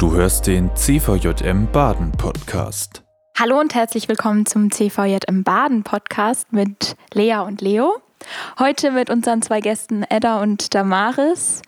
[0.00, 3.02] Du hörst den CVJM Baden Podcast.
[3.38, 8.00] Hallo und herzlich willkommen zum CVJM Baden Podcast mit Lea und Leo.
[8.58, 11.60] Heute mit unseren zwei Gästen Edda und Damaris.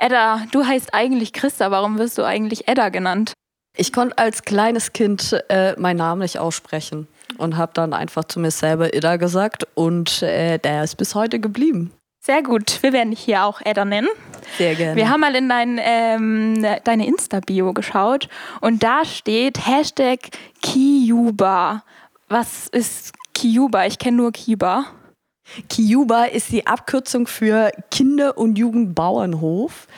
[0.00, 3.34] Edda, du heißt eigentlich Christa, warum wirst du eigentlich Edda genannt?
[3.76, 7.06] Ich konnte als kleines Kind äh, meinen Namen nicht aussprechen
[7.38, 11.38] und habe dann einfach zu mir selber Ida gesagt und äh, der ist bis heute
[11.38, 11.92] geblieben.
[12.20, 14.08] Sehr gut, wir werden dich hier auch Edda nennen.
[14.58, 14.96] Sehr gerne.
[14.96, 18.28] Wir haben mal in dein, ähm, deine Insta-Bio geschaut
[18.60, 20.18] und da steht Hashtag
[20.62, 21.82] Kiyuba.
[22.28, 23.86] Was ist Kiyuba?
[23.86, 24.86] Ich kenne nur Kiba.
[25.68, 29.88] Kiuba ist die Abkürzung für Kinder- und Jugendbauernhof.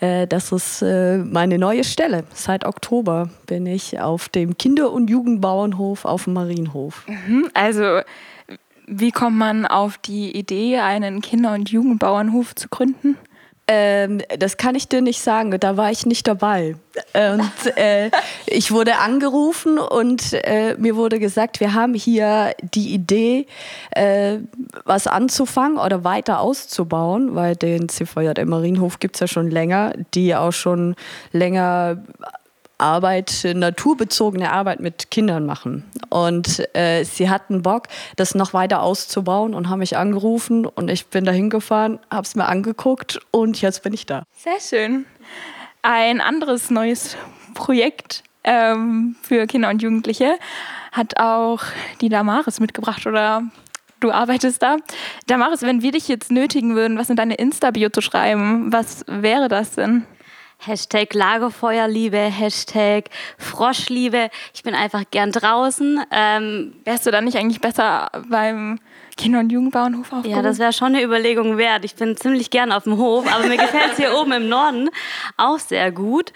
[0.00, 2.24] Äh, das ist äh, meine neue Stelle.
[2.32, 7.06] Seit Oktober bin ich auf dem Kinder- und Jugendbauernhof auf dem Marienhof.
[7.06, 8.00] Mhm, also,
[8.86, 13.16] wie kommt man auf die Idee, einen Kinder- und Jugendbauernhof zu gründen?
[13.68, 16.76] Ähm, das kann ich dir nicht sagen, da war ich nicht dabei.
[17.14, 18.10] Und äh,
[18.46, 23.46] ich wurde angerufen und äh, mir wurde gesagt, wir haben hier die Idee,
[23.90, 24.38] äh,
[24.84, 30.34] was anzufangen oder weiter auszubauen, weil den CVJM Marienhof gibt es ja schon länger, die
[30.36, 30.94] auch schon
[31.32, 32.04] länger
[32.78, 35.84] Arbeit, naturbezogene Arbeit mit Kindern machen.
[36.10, 41.06] Und äh, sie hatten Bock, das noch weiter auszubauen und haben mich angerufen und ich
[41.06, 44.24] bin da hingefahren, habe es mir angeguckt und jetzt bin ich da.
[44.36, 45.06] Sehr schön.
[45.82, 47.16] Ein anderes neues
[47.54, 50.34] Projekt ähm, für Kinder und Jugendliche
[50.92, 51.62] hat auch
[52.00, 53.42] die Damaris mitgebracht oder
[54.00, 54.76] du arbeitest da.
[55.26, 59.48] Damaris, wenn wir dich jetzt nötigen würden, was in deine Insta-Bio zu schreiben, was wäre
[59.48, 60.06] das denn?
[60.58, 64.30] Hashtag Lagerfeuerliebe, Hashtag Froschliebe.
[64.54, 66.02] Ich bin einfach gern draußen.
[66.10, 68.80] Ähm, Wärst du dann nicht eigentlich besser beim
[69.16, 70.30] Kinder- und Jugendbauernhof aufgehoben?
[70.30, 71.84] Ja, das wäre schon eine Überlegung wert.
[71.84, 74.90] Ich bin ziemlich gern auf dem Hof, aber mir gefällt es hier oben im Norden
[75.36, 76.32] auch sehr gut.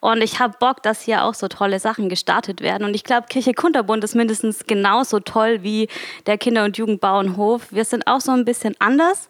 [0.00, 2.84] Und ich habe Bock, dass hier auch so tolle Sachen gestartet werden.
[2.84, 5.88] Und ich glaube, Kirche Kunterbund ist mindestens genauso toll wie
[6.26, 7.68] der Kinder- und Jugendbauernhof.
[7.70, 9.28] Wir sind auch so ein bisschen anders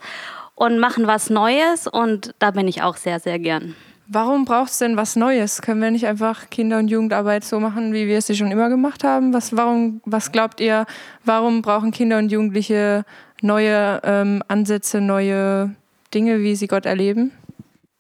[0.55, 1.87] und machen was Neues.
[1.89, 3.75] Und da bin ich auch sehr, sehr gern.
[4.13, 5.63] Warum braucht es denn was Neues?
[5.63, 8.69] Können wir nicht einfach Kinder- und Jugendarbeit so machen, wie wir es sie schon immer
[8.69, 9.33] gemacht haben?
[9.33, 10.85] Was, warum, was glaubt ihr,
[11.25, 13.05] warum brauchen Kinder und Jugendliche
[13.41, 15.77] neue ähm, Ansätze, neue
[16.13, 17.31] Dinge, wie sie Gott erleben?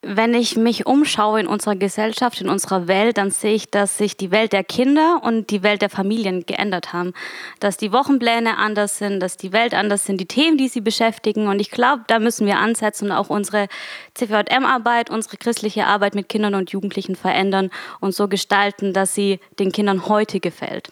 [0.02, 4.16] Wenn ich mich umschaue in unserer Gesellschaft, in unserer Welt, dann sehe ich, dass sich
[4.16, 7.12] die Welt der Kinder und die Welt der Familien geändert haben.
[7.58, 11.48] Dass die Wochenpläne anders sind, dass die Welt anders sind, die Themen, die sie beschäftigen.
[11.48, 13.68] Und ich glaube, da müssen wir ansetzen und auch unsere
[14.14, 17.68] CVM-Arbeit, unsere christliche Arbeit mit Kindern und Jugendlichen verändern
[18.00, 20.88] und so gestalten, dass sie den Kindern heute gefällt.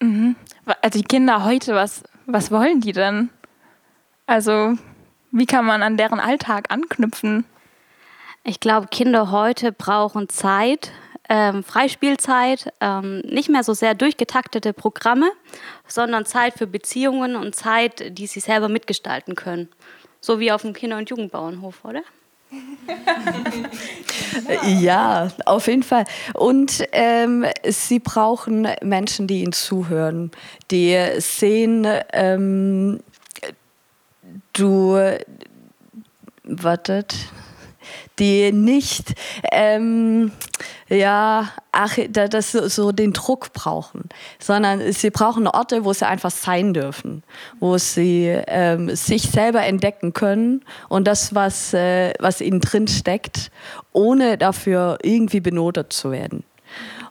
[0.00, 0.36] Mhm.
[0.82, 3.30] Also die Kinder heute, was, was wollen die denn?
[4.26, 4.74] Also
[5.30, 7.46] wie kann man an deren Alltag anknüpfen?
[8.44, 10.92] Ich glaube, Kinder heute brauchen Zeit,
[11.28, 15.30] ähm, Freispielzeit, ähm, nicht mehr so sehr durchgetaktete Programme,
[15.86, 19.68] sondern Zeit für Beziehungen und Zeit, die sie selber mitgestalten können.
[20.20, 22.02] So wie auf dem Kinder- und Jugendbauernhof, oder?
[24.80, 26.04] ja, auf jeden Fall.
[26.34, 30.32] Und ähm, sie brauchen Menschen, die ihnen zuhören,
[30.70, 33.00] die sehen, ähm,
[34.52, 34.98] du,
[36.42, 37.14] wartet,
[38.18, 39.14] die nicht,
[39.52, 40.32] ähm,
[40.88, 44.08] ja, ach, das so den Druck brauchen,
[44.38, 47.22] sondern sie brauchen Orte, wo sie einfach sein dürfen,
[47.60, 53.50] wo sie ähm, sich selber entdecken können und das, was, äh, was ihnen drin steckt,
[53.92, 56.44] ohne dafür irgendwie benotet zu werden.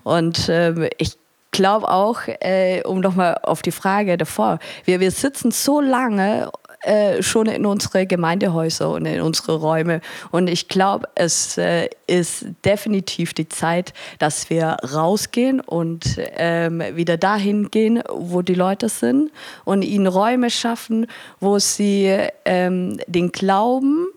[0.03, 1.17] Und ähm, ich
[1.51, 6.51] glaube auch, äh, um nochmal auf die Frage davor, wir, wir sitzen so lange
[6.81, 10.01] äh, schon in unsere Gemeindehäuser und in unsere Räume.
[10.31, 17.17] Und ich glaube, es äh, ist definitiv die Zeit, dass wir rausgehen und ähm, wieder
[17.17, 19.31] dahin gehen, wo die Leute sind
[19.65, 21.07] und ihnen Räume schaffen,
[21.39, 24.07] wo sie ähm, den Glauben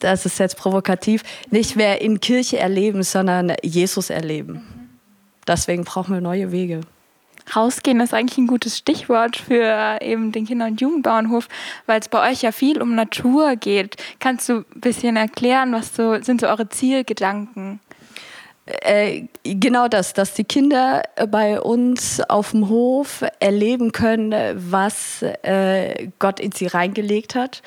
[0.00, 4.62] das ist jetzt provokativ, nicht mehr in Kirche erleben, sondern Jesus erleben.
[5.46, 6.80] Deswegen brauchen wir neue Wege.
[7.54, 11.48] Rausgehen ist eigentlich ein gutes Stichwort für eben den Kinder- und Jugendbauernhof,
[11.86, 13.96] weil es bei euch ja viel um Natur geht.
[14.18, 17.80] Kannst du ein bisschen erklären, was so, sind so eure Zielgedanken?
[18.66, 24.32] Äh, genau das, dass die Kinder bei uns auf dem Hof erleben können,
[24.70, 27.62] was äh, Gott in sie reingelegt hat.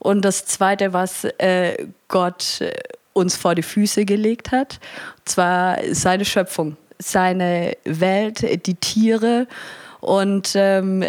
[0.00, 2.64] Und das Zweite, was äh, Gott
[3.12, 4.80] uns vor die Füße gelegt hat,
[5.24, 9.46] zwar seine Schöpfung seine Welt, die Tiere.
[10.00, 11.04] Und ähm,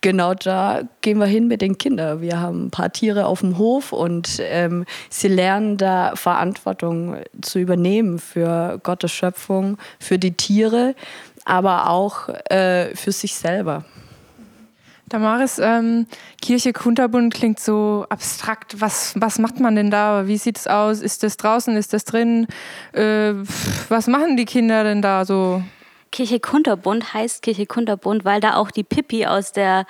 [0.00, 2.20] genau da gehen wir hin mit den Kindern.
[2.20, 7.58] Wir haben ein paar Tiere auf dem Hof und ähm, sie lernen da Verantwortung zu
[7.58, 10.94] übernehmen für Gottes Schöpfung, für die Tiere,
[11.44, 13.84] aber auch äh, für sich selber.
[15.10, 16.06] Damaris, ähm,
[16.40, 18.80] Kirche Kunterbund klingt so abstrakt.
[18.80, 20.28] Was, was macht man denn da?
[20.28, 21.00] Wie sieht es aus?
[21.00, 21.76] Ist das draußen?
[21.76, 22.46] Ist das drin?
[22.92, 23.34] Äh,
[23.88, 25.62] was machen die Kinder denn da so?
[26.12, 29.84] Kirche Kunterbund heißt Kirche Kunterbund, weil da auch die Pippi aus der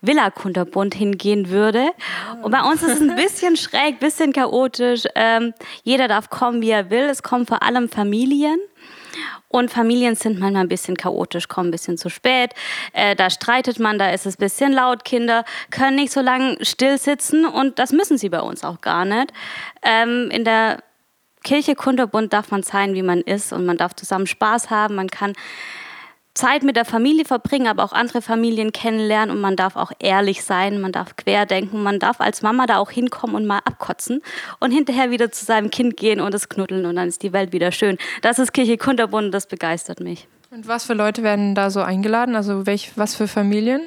[0.00, 1.90] Villa Kunterbund hingehen würde.
[2.42, 5.04] Und bei uns ist es ein bisschen schräg, ein bisschen chaotisch.
[5.14, 5.52] Ähm,
[5.82, 7.10] jeder darf kommen, wie er will.
[7.10, 8.58] Es kommen vor allem Familien.
[9.52, 12.54] Und Familien sind manchmal ein bisschen chaotisch, kommen ein bisschen zu spät.
[12.94, 15.04] Äh, da streitet man, da ist es ein bisschen laut.
[15.04, 19.04] Kinder können nicht so lange still sitzen und das müssen sie bei uns auch gar
[19.04, 19.30] nicht.
[19.82, 20.82] Ähm, in der
[21.44, 24.94] Kirche Kunterbund darf man sein, wie man ist und man darf zusammen Spaß haben.
[24.94, 25.34] Man kann
[26.34, 30.44] Zeit mit der Familie verbringen, aber auch andere Familien kennenlernen und man darf auch ehrlich
[30.44, 34.22] sein, man darf querdenken, man darf als Mama da auch hinkommen und mal abkotzen
[34.58, 37.52] und hinterher wieder zu seinem Kind gehen und es knuddeln und dann ist die Welt
[37.52, 37.98] wieder schön.
[38.22, 40.26] Das ist Kirche Kunterbund und das begeistert mich.
[40.50, 42.36] Und was für Leute werden da so eingeladen?
[42.36, 43.82] Also welch, was für Familien?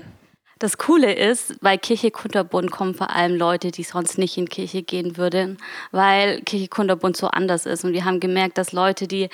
[0.59, 4.83] Das Coole ist, bei Kirche Kunterbund kommen vor allem Leute, die sonst nicht in Kirche
[4.83, 5.57] gehen würden,
[5.91, 7.83] weil Kirche Kunterbund so anders ist.
[7.83, 9.29] Und wir haben gemerkt, dass Leute, die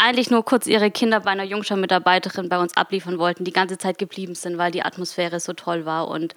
[0.00, 3.98] eigentlich nur kurz ihre Kinder bei einer Jungschau-Mitarbeiterin bei uns abliefern wollten, die ganze Zeit
[3.98, 6.34] geblieben sind, weil die Atmosphäre so toll war und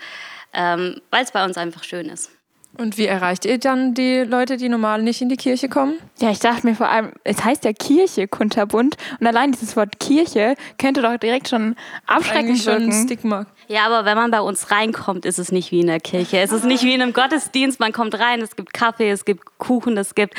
[0.54, 2.31] ähm, weil es bei uns einfach schön ist.
[2.75, 5.94] Und wie erreicht ihr dann die Leute, die normal nicht in die Kirche kommen?
[6.19, 10.00] Ja, ich dachte mir vor allem, es heißt ja Kirche Kunterbund und allein dieses Wort
[10.00, 11.75] Kirche könnte doch direkt schon
[12.07, 12.92] abschreckend schon wirken.
[12.92, 13.45] ein Stigma.
[13.68, 16.39] Ja, aber wenn man bei uns reinkommt, ist es nicht wie in der Kirche.
[16.39, 17.80] Es ist nicht wie in einem Gottesdienst.
[17.80, 20.33] Man kommt rein, es gibt Kaffee, es gibt Kuchen, es gibt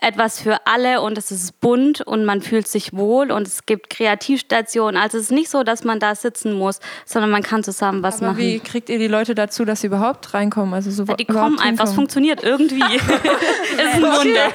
[0.00, 3.90] etwas für alle und es ist bunt und man fühlt sich wohl und es gibt
[3.90, 5.00] Kreativstationen.
[5.00, 8.18] Also es ist nicht so, dass man da sitzen muss, sondern man kann zusammen was
[8.18, 8.38] Aber machen.
[8.38, 10.72] wie kriegt ihr die Leute dazu, dass sie überhaupt reinkommen?
[10.74, 12.78] Also so Ja, die überhaupt kommen einfach, es funktioniert irgendwie.
[12.94, 14.52] ist ein Wunder.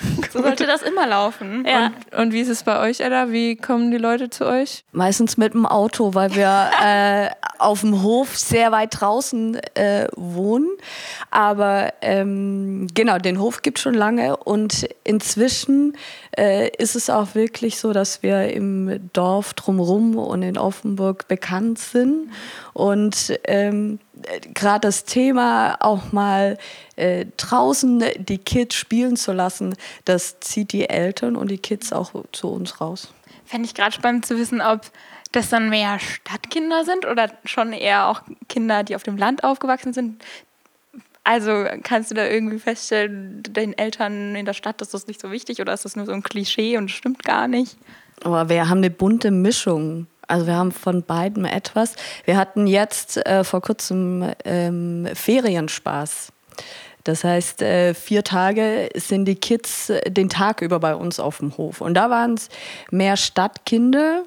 [0.32, 1.64] So sollte das immer laufen.
[1.66, 1.92] Ja.
[2.16, 3.30] Und wie ist es bei euch, Ella?
[3.30, 4.84] Wie kommen die Leute zu euch?
[4.92, 10.68] Meistens mit dem Auto, weil wir äh, auf dem Hof sehr weit draußen äh, wohnen.
[11.30, 15.96] Aber ähm, genau, den Hof gibt schon lange und inzwischen
[16.36, 21.78] äh, ist es auch wirklich so, dass wir im Dorf drumherum und in Offenburg bekannt
[21.78, 22.30] sind.
[22.74, 23.98] Und ähm,
[24.54, 26.58] gerade das Thema auch mal
[26.96, 32.12] äh, draußen die Kids spielen zu lassen, das zieht die Eltern und die Kids auch
[32.32, 33.12] zu uns raus.
[33.44, 34.82] Fände ich gerade spannend zu wissen, ob
[35.32, 39.92] das dann mehr Stadtkinder sind oder schon eher auch Kinder, die auf dem Land aufgewachsen
[39.92, 40.22] sind.
[41.24, 45.30] Also kannst du da irgendwie feststellen, den Eltern in der Stadt ist das nicht so
[45.30, 47.76] wichtig oder ist das nur so ein Klischee und stimmt gar nicht?
[48.24, 50.06] Aber wir haben eine bunte Mischung.
[50.28, 51.96] Also wir haben von beidem etwas.
[52.24, 56.32] Wir hatten jetzt äh, vor kurzem ähm, Ferienspaß.
[57.04, 61.38] Das heißt, äh, vier Tage sind die Kids äh, den Tag über bei uns auf
[61.38, 61.80] dem Hof.
[61.80, 62.50] Und da waren es
[62.90, 64.24] mehr Stadtkinder.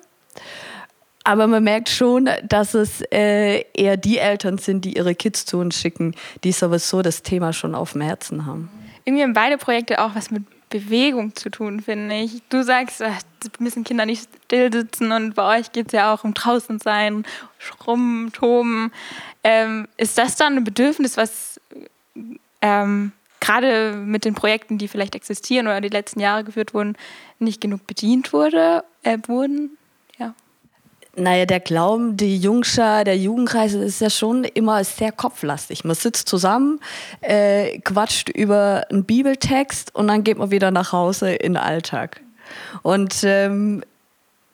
[1.23, 5.59] Aber man merkt schon, dass es äh, eher die Eltern sind, die ihre Kids zu
[5.59, 8.71] uns schicken, die sowieso das Thema schon auf dem Herzen haben.
[9.05, 12.41] Irgendwie haben beide Projekte auch was mit Bewegung zu tun, finde ich.
[12.49, 13.21] Du sagst, ach,
[13.59, 17.23] müssen Kinder nicht still sitzen und bei euch geht es ja auch um draußen sein,
[17.59, 18.91] schrummen, toben.
[19.43, 21.61] Ähm, ist das dann ein Bedürfnis, was
[22.61, 26.95] ähm, gerade mit den Projekten, die vielleicht existieren oder die letzten Jahre geführt wurden,
[27.37, 29.77] nicht genug bedient wurde, äh, wurden?
[31.15, 31.21] Ja.
[31.21, 35.83] Naja, der Glauben, die Jungschar, der Jugendkreis ist ja schon immer sehr kopflastig.
[35.83, 36.79] Man sitzt zusammen,
[37.21, 42.21] äh, quatscht über einen Bibeltext und dann geht man wieder nach Hause in den Alltag.
[42.81, 43.83] Und ähm,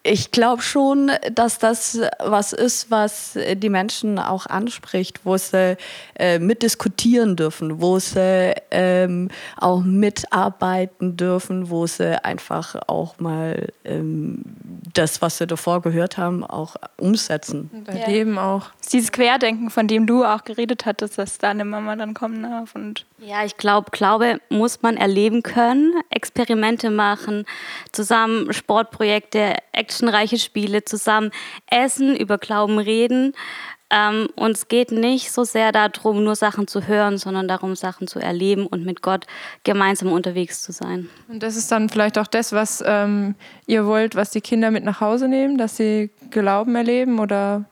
[0.07, 5.77] ich glaube schon, dass das was ist, was die Menschen auch anspricht, wo sie
[6.17, 14.43] äh, mitdiskutieren dürfen, wo sie ähm, auch mitarbeiten dürfen, wo sie einfach auch mal ähm,
[14.93, 17.69] das, was sie davor gehört haben, auch umsetzen.
[17.87, 18.07] Ja.
[18.07, 18.71] Leben auch.
[18.81, 22.43] Ist dieses Querdenken, von dem du auch geredet hattest, dass da eine Mama dann kommen
[22.43, 27.45] darf und Ja, ich glaube, Glaube muss man erleben können, Experimente machen,
[27.91, 29.55] zusammen Sportprojekte,
[29.97, 31.31] actionreiche Spiele, zusammen
[31.69, 33.33] essen, über Glauben reden.
[33.89, 38.07] Ähm, und es geht nicht so sehr darum, nur Sachen zu hören, sondern darum, Sachen
[38.07, 39.25] zu erleben und mit Gott
[39.63, 41.09] gemeinsam unterwegs zu sein.
[41.29, 43.35] Und das ist dann vielleicht auch das, was ähm,
[43.65, 47.63] ihr wollt, was die Kinder mit nach Hause nehmen, dass sie Glauben erleben oder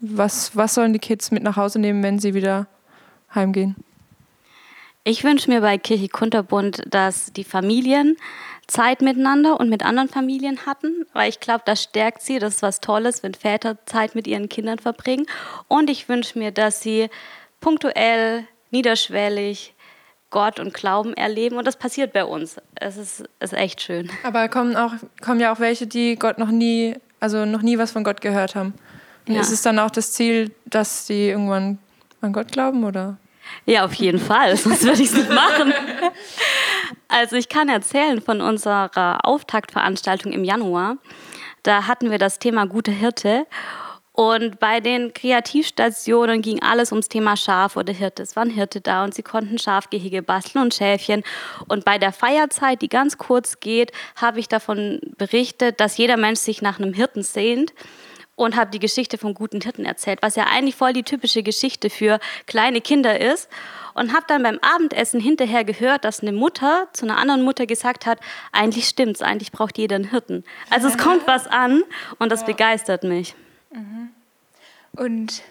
[0.00, 2.66] was, was sollen die Kids mit nach Hause nehmen, wenn sie wieder
[3.32, 3.76] heimgehen?
[5.04, 8.16] Ich wünsche mir bei Kirche Kunterbund, dass die Familien
[8.66, 12.38] Zeit miteinander und mit anderen Familien hatten, weil ich glaube, das stärkt sie.
[12.38, 15.26] Das ist was Tolles, wenn Väter Zeit mit ihren Kindern verbringen.
[15.68, 17.10] Und ich wünsche mir, dass sie
[17.60, 19.74] punktuell, niederschwellig
[20.30, 21.56] Gott und Glauben erleben.
[21.56, 22.56] Und das passiert bei uns.
[22.74, 24.10] Es ist, ist echt schön.
[24.24, 27.92] Aber kommen, auch, kommen ja auch welche, die Gott noch nie, also noch nie was
[27.92, 28.74] von Gott gehört haben.
[29.28, 29.40] Ja.
[29.40, 31.78] Ist es dann auch das Ziel, dass sie irgendwann
[32.20, 33.18] an Gott glauben, oder?
[33.66, 35.72] Ja, auf jeden Fall, sonst würde ich es nicht machen.
[37.12, 40.96] Also ich kann erzählen von unserer Auftaktveranstaltung im Januar.
[41.62, 43.46] Da hatten wir das Thema gute Hirte.
[44.12, 48.22] Und bei den Kreativstationen ging alles ums Thema Schaf oder Hirte.
[48.22, 51.22] Es waren Hirte da und sie konnten Schafgehege basteln und Schäfchen.
[51.68, 56.40] Und bei der Feierzeit, die ganz kurz geht, habe ich davon berichtet, dass jeder Mensch
[56.40, 57.74] sich nach einem Hirten sehnt
[58.34, 61.90] und habe die Geschichte vom guten Hirten erzählt, was ja eigentlich voll die typische Geschichte
[61.90, 63.48] für kleine Kinder ist.
[63.94, 68.06] Und habe dann beim Abendessen hinterher gehört, dass eine Mutter zu einer anderen Mutter gesagt
[68.06, 68.18] hat,
[68.50, 70.44] eigentlich stimmt's, eigentlich braucht jeder einen Hirten.
[70.70, 71.82] Also es kommt was an
[72.18, 72.46] und das ja.
[72.46, 73.34] begeistert mich.
[73.70, 74.08] Mhm.
[74.92, 75.42] Und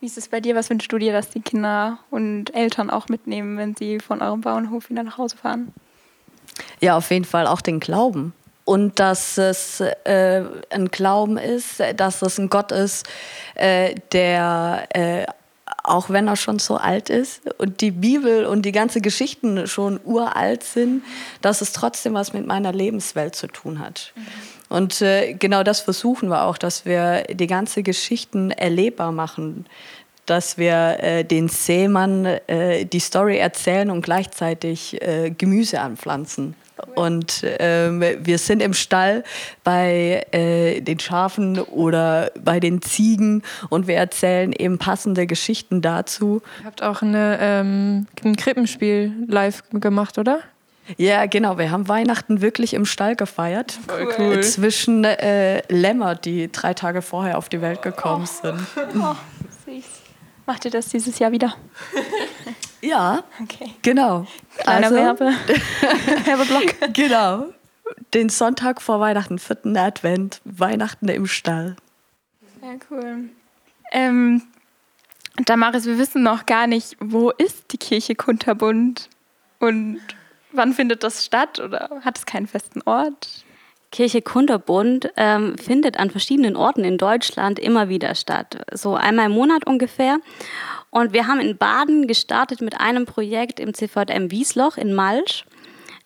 [0.00, 0.56] wie ist es bei dir?
[0.56, 4.40] Was wünschst du dir, dass die Kinder und Eltern auch mitnehmen, wenn sie von eurem
[4.40, 5.72] Bauernhof wieder nach Hause fahren?
[6.80, 8.32] Ja, auf jeden Fall auch den Glauben
[8.64, 13.06] und dass es äh, ein Glauben ist, dass es ein Gott ist,
[13.54, 15.26] äh, der äh,
[15.82, 20.00] auch wenn er schon so alt ist und die Bibel und die ganze Geschichten schon
[20.04, 21.02] uralt sind,
[21.42, 24.12] dass es trotzdem was mit meiner Lebenswelt zu tun hat.
[24.14, 24.26] Mhm.
[24.70, 29.66] Und äh, genau das versuchen wir auch, dass wir die ganze Geschichten erlebbar machen,
[30.26, 36.54] dass wir äh, den Seemann äh, die Story erzählen und gleichzeitig äh, Gemüse anpflanzen.
[36.94, 39.24] Und ähm, wir sind im Stall
[39.62, 46.42] bei äh, den Schafen oder bei den Ziegen und wir erzählen eben passende Geschichten dazu.
[46.60, 50.40] Ihr habt auch eine, ähm, ein Krippenspiel live gemacht, oder?
[50.98, 51.56] Ja, genau.
[51.58, 53.78] Wir haben Weihnachten wirklich im Stall gefeiert.
[53.86, 54.42] Voll cool.
[54.42, 58.42] Zwischen äh, Lämmer, die drei Tage vorher auf die Welt gekommen oh.
[58.42, 58.60] sind.
[59.00, 59.14] Oh,
[59.64, 59.84] süß.
[60.46, 61.54] Macht ihr das dieses Jahr wieder?
[62.84, 63.70] Ja, okay.
[63.82, 64.26] genau.
[64.58, 65.24] Kleiner also, Werbe.
[66.24, 66.92] Werbeblock.
[66.92, 67.46] genau.
[68.12, 71.76] Den Sonntag vor Weihnachten, vierten Advent, Weihnachten im Stall.
[72.60, 73.30] Sehr cool.
[73.92, 74.42] Ähm,
[75.44, 79.08] Damaris, wir wissen noch gar nicht, wo ist die Kirche Kunterbund
[79.58, 80.00] und
[80.52, 83.44] wann findet das statt oder hat es keinen festen Ort?
[83.94, 89.32] Kirche Kunterbund ähm, findet an verschiedenen Orten in Deutschland immer wieder statt, so einmal im
[89.32, 90.18] Monat ungefähr.
[90.90, 95.44] Und wir haben in Baden gestartet mit einem Projekt im CVM Wiesloch in Malsch.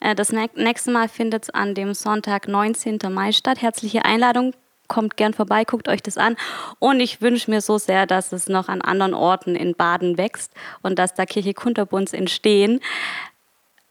[0.00, 2.99] Äh, das nächste Mal findet es an dem Sonntag, 19.
[3.11, 3.62] Mai statt.
[3.62, 4.52] Herzliche Einladung.
[4.87, 6.37] Kommt gern vorbei, guckt euch das an.
[6.78, 10.52] Und ich wünsche mir so sehr, dass es noch an anderen Orten in Baden wächst
[10.83, 12.80] und dass da Kirche Kunterbunds entstehen.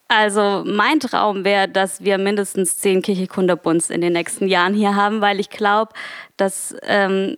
[0.08, 4.96] Also mein Traum wäre, dass wir mindestens zehn Kirche Kunterbunds in den nächsten Jahren hier
[4.96, 5.92] haben, weil ich glaube,
[6.38, 7.36] dass ähm,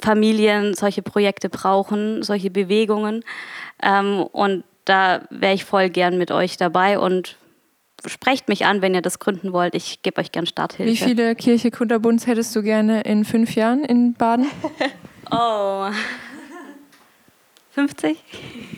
[0.00, 3.24] Familien solche Projekte brauchen, solche Bewegungen.
[3.82, 7.36] Ähm, und da wäre ich voll gern mit euch dabei und
[8.06, 9.74] sprecht mich an, wenn ihr das gründen wollt.
[9.74, 10.92] Ich gebe euch gern Starthilfe.
[10.92, 14.46] Wie viele Kirche Kunterbunds hättest du gerne in fünf Jahren in Baden?
[15.32, 15.88] oh.
[17.74, 18.16] 50?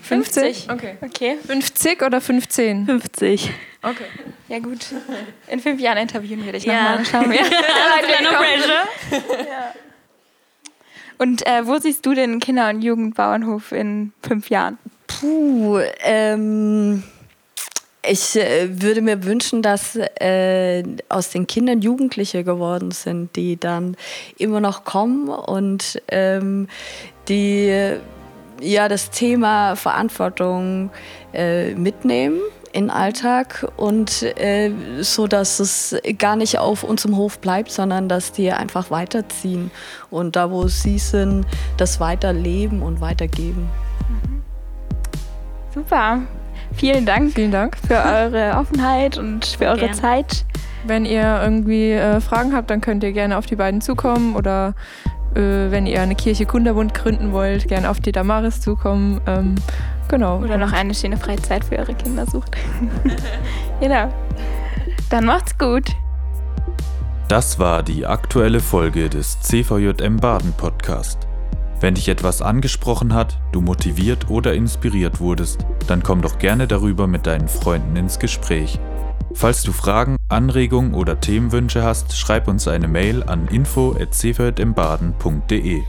[0.02, 0.70] 50?
[0.70, 0.96] Okay.
[1.02, 1.36] okay.
[1.46, 2.86] 50 oder 15?
[2.86, 3.50] 50.
[3.82, 4.04] Okay.
[4.48, 4.86] Ja, gut.
[5.48, 6.96] In fünf Jahren interviewen wir dich ja.
[6.96, 7.04] nochmal.
[7.04, 7.42] Schauen wir.
[8.22, 9.46] no pressure.
[9.46, 9.74] ja.
[11.18, 14.78] Und äh, wo siehst du den Kinder- und Jugendbauernhof in fünf Jahren?
[15.06, 17.02] Puh, ähm,
[18.02, 23.96] ich äh, würde mir wünschen, dass äh, aus den Kindern Jugendliche geworden sind, die dann
[24.38, 26.68] immer noch kommen und ähm,
[27.28, 27.98] die
[28.60, 30.90] ja das Thema Verantwortung
[31.32, 32.40] äh, mitnehmen
[32.72, 34.70] in Alltag und äh,
[35.00, 39.70] so, dass es gar nicht auf unserem Hof bleibt, sondern dass die einfach weiterziehen
[40.10, 41.46] und da, wo sie sind,
[41.78, 43.70] das weiterleben und weitergeben.
[44.08, 44.42] Mhm.
[45.75, 46.22] Super.
[46.75, 47.32] Vielen Dank.
[47.32, 49.94] Vielen Dank für eure Offenheit und für eure Gerne.
[49.94, 50.44] Zeit.
[50.84, 54.75] Wenn ihr irgendwie äh, Fragen habt, dann könnt ihr gerne auf die beiden zukommen oder
[55.37, 59.21] äh, wenn ihr eine Kirche Kunderbund gründen wollt, gerne auf die Damaris zukommen.
[59.26, 59.57] Ähm,
[60.09, 60.38] Genau.
[60.38, 62.57] Oder noch eine schöne Freizeit für eure Kinder sucht.
[63.81, 64.12] genau.
[65.11, 65.90] Dann macht's gut.
[67.28, 71.26] Das war die aktuelle Folge des CVJM Baden Podcast.
[71.81, 77.07] Wenn dich etwas angesprochen hat, du motiviert oder inspiriert wurdest, dann komm doch gerne darüber
[77.07, 78.78] mit deinen Freunden ins Gespräch.
[79.37, 85.83] Falls du Fragen, Anregungen oder Themenwünsche hast, schreib uns eine Mail an info@cvjmbaden.de.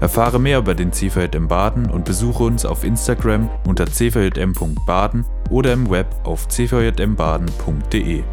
[0.00, 5.88] Erfahre mehr über den CVJM Baden und besuche uns auf Instagram unter cvjm.baden oder im
[5.88, 8.24] Web auf cvjmbaden.de.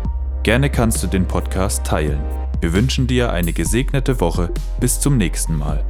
[0.42, 2.24] Gerne kannst du den Podcast teilen.
[2.60, 4.50] Wir wünschen dir eine gesegnete Woche.
[4.80, 5.86] Bis zum nächsten Mal.